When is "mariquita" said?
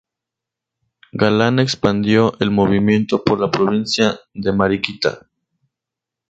4.51-5.27